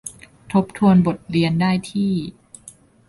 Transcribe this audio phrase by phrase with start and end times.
[0.51, 2.13] ทบทวนบทเรียนได้ที่